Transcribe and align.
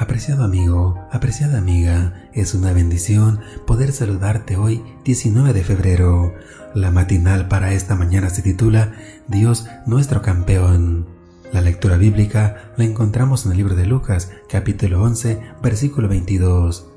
Apreciado 0.00 0.44
amigo, 0.44 0.98
apreciada 1.12 1.58
amiga, 1.58 2.14
es 2.32 2.54
una 2.54 2.72
bendición 2.72 3.40
poder 3.66 3.92
saludarte 3.92 4.56
hoy 4.56 4.82
19 5.04 5.52
de 5.52 5.62
febrero. 5.62 6.32
La 6.74 6.90
matinal 6.90 7.48
para 7.48 7.74
esta 7.74 7.96
mañana 7.96 8.30
se 8.30 8.40
titula 8.40 8.94
Dios 9.28 9.66
nuestro 9.84 10.22
campeón. 10.22 11.06
La 11.52 11.60
lectura 11.60 11.98
bíblica 11.98 12.72
la 12.78 12.84
encontramos 12.84 13.44
en 13.44 13.52
el 13.52 13.58
libro 13.58 13.74
de 13.74 13.84
Lucas, 13.84 14.32
capítulo 14.48 15.02
11, 15.02 15.38
versículo 15.62 16.08
22. 16.08 16.88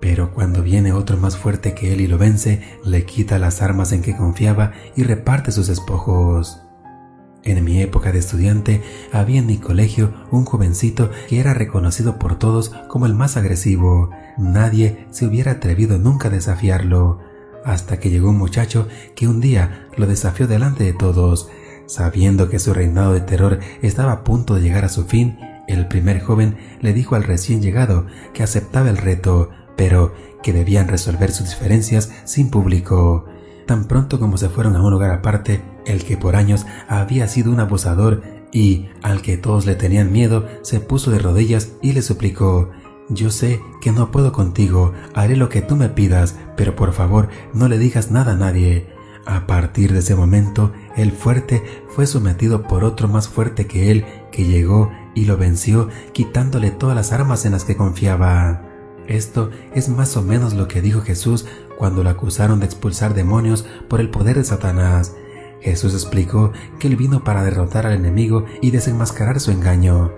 Pero 0.00 0.32
cuando 0.32 0.62
viene 0.62 0.92
otro 0.92 1.16
más 1.16 1.36
fuerte 1.36 1.74
que 1.74 1.92
él 1.92 2.00
y 2.00 2.06
lo 2.06 2.16
vence, 2.16 2.62
le 2.84 3.04
quita 3.04 3.40
las 3.40 3.60
armas 3.60 3.90
en 3.90 4.02
que 4.02 4.16
confiaba 4.16 4.70
y 4.94 5.02
reparte 5.02 5.50
sus 5.50 5.66
despojos. 5.66 6.62
En 7.44 7.64
mi 7.64 7.80
época 7.82 8.12
de 8.12 8.20
estudiante 8.20 8.82
había 9.12 9.40
en 9.40 9.46
mi 9.46 9.58
colegio 9.58 10.12
un 10.30 10.44
jovencito 10.44 11.10
que 11.28 11.40
era 11.40 11.54
reconocido 11.54 12.18
por 12.18 12.38
todos 12.38 12.70
como 12.88 13.06
el 13.06 13.14
más 13.14 13.36
agresivo. 13.36 14.10
Nadie 14.38 15.06
se 15.10 15.26
hubiera 15.26 15.52
atrevido 15.52 15.98
nunca 15.98 16.28
a 16.28 16.30
desafiarlo, 16.30 17.18
hasta 17.64 17.98
que 17.98 18.10
llegó 18.10 18.30
un 18.30 18.38
muchacho 18.38 18.86
que 19.16 19.26
un 19.26 19.40
día 19.40 19.88
lo 19.96 20.06
desafió 20.06 20.46
delante 20.46 20.84
de 20.84 20.92
todos. 20.92 21.48
Sabiendo 21.86 22.48
que 22.48 22.60
su 22.60 22.72
reinado 22.72 23.12
de 23.12 23.20
terror 23.20 23.58
estaba 23.82 24.12
a 24.12 24.24
punto 24.24 24.54
de 24.54 24.62
llegar 24.62 24.84
a 24.84 24.88
su 24.88 25.04
fin, 25.04 25.38
el 25.66 25.88
primer 25.88 26.20
joven 26.20 26.56
le 26.80 26.92
dijo 26.92 27.16
al 27.16 27.24
recién 27.24 27.60
llegado 27.60 28.06
que 28.32 28.44
aceptaba 28.44 28.88
el 28.88 28.96
reto, 28.96 29.50
pero 29.76 30.14
que 30.42 30.52
debían 30.52 30.88
resolver 30.88 31.32
sus 31.32 31.50
diferencias 31.50 32.10
sin 32.24 32.50
público. 32.50 33.26
Tan 33.66 33.84
pronto 33.84 34.18
como 34.18 34.36
se 34.36 34.48
fueron 34.48 34.76
a 34.76 34.82
un 34.82 34.90
lugar 34.90 35.10
aparte, 35.10 35.62
el 35.86 36.04
que 36.04 36.16
por 36.16 36.36
años 36.36 36.66
había 36.88 37.28
sido 37.28 37.50
un 37.50 37.60
abusador 37.60 38.22
y 38.52 38.88
al 39.02 39.22
que 39.22 39.36
todos 39.36 39.66
le 39.66 39.74
tenían 39.74 40.12
miedo, 40.12 40.46
se 40.62 40.80
puso 40.80 41.10
de 41.10 41.18
rodillas 41.18 41.72
y 41.80 41.92
le 41.92 42.02
suplicó 42.02 42.70
Yo 43.08 43.30
sé 43.30 43.60
que 43.80 43.92
no 43.92 44.10
puedo 44.10 44.32
contigo, 44.32 44.92
haré 45.14 45.36
lo 45.36 45.48
que 45.48 45.62
tú 45.62 45.76
me 45.76 45.88
pidas, 45.88 46.36
pero 46.56 46.76
por 46.76 46.92
favor 46.92 47.28
no 47.54 47.68
le 47.68 47.78
digas 47.78 48.10
nada 48.10 48.32
a 48.32 48.36
nadie. 48.36 48.88
A 49.24 49.46
partir 49.46 49.92
de 49.92 50.00
ese 50.00 50.16
momento, 50.16 50.72
el 50.96 51.12
fuerte 51.12 51.62
fue 51.88 52.06
sometido 52.06 52.64
por 52.64 52.82
otro 52.84 53.06
más 53.06 53.28
fuerte 53.28 53.66
que 53.66 53.90
él, 53.92 54.04
que 54.32 54.44
llegó 54.44 54.90
y 55.14 55.26
lo 55.26 55.36
venció, 55.36 55.88
quitándole 56.12 56.70
todas 56.70 56.96
las 56.96 57.12
armas 57.12 57.44
en 57.44 57.52
las 57.52 57.64
que 57.64 57.76
confiaba. 57.76 58.71
Esto 59.12 59.50
es 59.74 59.90
más 59.90 60.16
o 60.16 60.22
menos 60.22 60.54
lo 60.54 60.68
que 60.68 60.80
dijo 60.80 61.02
Jesús 61.02 61.44
cuando 61.76 62.02
lo 62.02 62.08
acusaron 62.08 62.60
de 62.60 62.66
expulsar 62.66 63.12
demonios 63.12 63.66
por 63.88 64.00
el 64.00 64.08
poder 64.08 64.38
de 64.38 64.44
Satanás. 64.44 65.14
Jesús 65.60 65.92
explicó 65.92 66.52
que 66.78 66.88
él 66.88 66.96
vino 66.96 67.22
para 67.22 67.44
derrotar 67.44 67.86
al 67.86 67.92
enemigo 67.92 68.46
y 68.62 68.70
desenmascarar 68.70 69.38
su 69.38 69.50
engaño. 69.50 70.12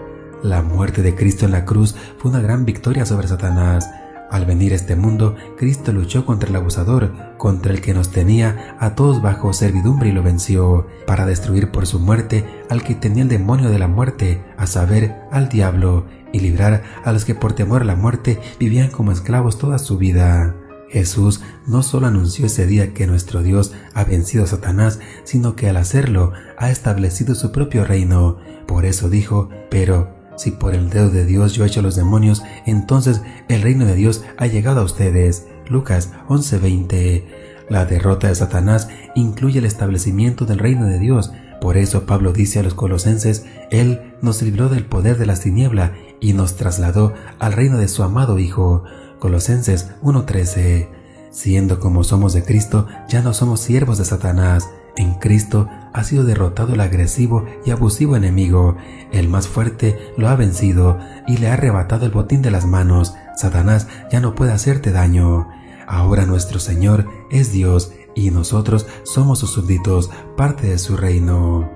La 0.45 0.63
muerte 0.63 1.03
de 1.03 1.17
Cristo 1.17 1.45
en 1.45 1.51
la 1.51 1.65
cruz 1.65 1.97
fue 2.19 2.31
una 2.31 2.41
gran 2.41 2.65
victoria 2.65 3.05
sobre 3.05 3.27
Satanás. 3.27 3.91
Al 4.31 4.47
venir 4.47 4.73
a 4.73 4.77
este 4.77 4.97
mundo, 4.97 5.37
Cristo 5.57 5.93
luchó 5.93 6.27
contra 6.27 6.49
el 6.49 6.57
abusador, 6.57 7.13
contra 7.39 7.73
el 7.73 7.81
que 7.81 7.95
nos 7.95 8.11
tenía 8.11 8.77
a 8.81 8.95
todos 8.95 9.23
bajo 9.23 9.53
servidumbre 9.53 10.09
y 10.09 10.13
lo 10.13 10.23
venció, 10.23 10.87
para 11.07 11.27
destruir 11.27 11.71
por 11.71 11.87
su 11.87 12.01
muerte 12.01 12.45
al 12.69 12.83
que 12.83 12.95
tenía 12.95 13.23
el 13.23 13.29
demonio 13.29 13.71
de 13.71 13.79
la 13.79 13.89
muerte, 13.89 14.43
a 14.57 14.67
saber, 14.67 15.15
al 15.31 15.49
diablo, 15.49 16.07
y 16.33 16.41
librar 16.41 16.83
a 17.05 17.13
los 17.13 17.25
que 17.25 17.35
por 17.35 17.53
temor 17.53 17.83
a 17.83 17.85
la 17.85 17.95
muerte 17.95 18.41
vivían 18.59 18.91
como 18.91 19.13
esclavos 19.13 19.59
toda 19.59 19.79
su 19.79 19.99
vida. 19.99 20.57
Jesús 20.95 21.41
no 21.67 21.83
solo 21.83 22.07
anunció 22.07 22.47
ese 22.47 22.67
día 22.67 22.95
que 22.95 23.07
nuestro 23.07 23.43
Dios 23.43 23.73
ha 23.95 24.05
vencido 24.05 24.45
a 24.45 24.47
Satanás, 24.47 25.01
sino 25.25 25.57
que 25.57 25.69
al 25.69 25.77
hacerlo 25.77 26.33
ha 26.57 26.71
establecido 26.71 27.35
su 27.35 27.53
propio 27.53 27.85
reino. 27.85 28.39
Por 28.67 28.85
eso 28.85 29.11
dijo, 29.11 29.49
pero 29.71 30.14
si 30.37 30.51
por 30.51 30.75
el 30.75 30.91
dedo 30.91 31.11
de 31.11 31.25
Dios 31.25 31.55
yo 31.55 31.65
he 31.65 31.69
hecho 31.69 31.83
los 31.83 31.97
demonios, 31.97 32.43
entonces 32.67 33.23
el 33.49 33.63
reino 33.63 33.85
de 33.85 33.95
Dios 33.95 34.25
ha 34.37 34.47
llegado 34.47 34.81
a 34.81 34.85
ustedes. 34.85 35.47
Lucas 35.69 36.11
11:20. 36.29 37.25
La 37.69 37.87
derrota 37.87 38.29
de 38.29 38.35
Satanás 38.35 38.89
incluye 39.15 39.59
el 39.59 39.65
establecimiento 39.65 40.45
del 40.45 40.59
reino 40.59 40.87
de 40.87 40.99
Dios. 40.99 41.33
Por 41.61 41.77
eso 41.79 42.05
Pablo 42.05 42.33
dice 42.33 42.59
a 42.59 42.63
los 42.63 42.75
colosenses, 42.75 43.47
Él 43.71 44.13
nos 44.21 44.43
libró 44.43 44.69
del 44.69 44.85
poder 44.85 45.17
de 45.17 45.27
las 45.27 45.41
tinieblas 45.41 45.93
y 46.21 46.35
nos 46.35 46.57
trasladó 46.57 47.15
al 47.39 47.55
reino 47.55 47.79
de 47.79 47.89
su 47.89 48.03
amado 48.03 48.39
Hijo. 48.39 48.85
Colosenses 49.19 49.93
1:13. 50.03 50.89
Siendo 51.31 51.81
como 51.81 52.05
somos 52.05 52.33
de 52.33 52.45
Cristo, 52.45 52.87
ya 53.09 53.23
no 53.23 53.33
somos 53.33 53.61
siervos 53.61 53.99
de 53.99 54.05
Satanás. 54.05 54.69
En 54.97 55.15
Cristo 55.15 55.69
ha 55.95 56.03
sido 56.03 56.25
derrotado 56.25 56.75
el 56.75 56.81
agresivo 56.81 57.47
y 57.65 57.71
abusivo 57.71 58.17
enemigo. 58.17 58.77
El 59.13 59.29
más 59.29 59.49
fuerte 59.49 59.97
lo 60.19 60.29
ha 60.29 60.35
vencido 60.35 60.99
y 61.27 61.39
le 61.39 61.49
ha 61.49 61.55
arrebatado 61.55 62.05
el 62.05 62.11
botín 62.11 62.43
de 62.43 62.51
las 62.51 62.67
manos. 62.67 63.15
Satanás 63.37 63.87
ya 64.11 64.21
no 64.21 64.35
puede 64.35 64.53
hacerte 64.53 64.91
daño. 64.91 65.49
Ahora 65.87 66.27
nuestro 66.27 66.59
Señor 66.59 67.07
es 67.31 67.53
Dios 67.53 67.93
y 68.17 68.31
nosotros 68.31 68.87
somos 69.05 69.39
sus 69.39 69.51
súbditos, 69.53 70.11
parte 70.37 70.67
de 70.67 70.79
su 70.79 70.97
reino. 70.97 71.71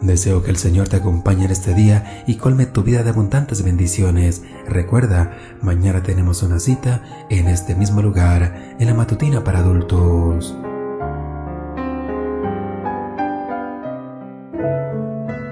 Deseo 0.00 0.42
que 0.42 0.50
el 0.50 0.56
Señor 0.56 0.88
te 0.88 0.96
acompañe 0.96 1.44
en 1.44 1.50
este 1.50 1.74
día 1.74 2.24
y 2.28 2.36
colme 2.36 2.66
tu 2.66 2.84
vida 2.84 3.02
de 3.02 3.10
abundantes 3.10 3.62
bendiciones. 3.64 4.42
Recuerda, 4.68 5.36
mañana 5.60 6.02
tenemos 6.04 6.44
una 6.44 6.60
cita 6.60 7.26
en 7.28 7.48
este 7.48 7.74
mismo 7.74 8.02
lugar, 8.02 8.76
en 8.78 8.86
la 8.86 8.94
matutina 8.94 9.42
para 9.42 9.60
adultos. 9.60 10.56